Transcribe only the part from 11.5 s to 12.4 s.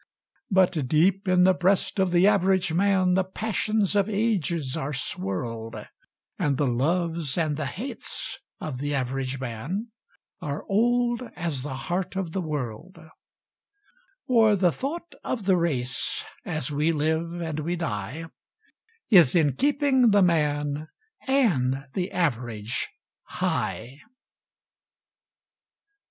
the heart of